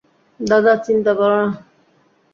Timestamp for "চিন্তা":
0.85-1.11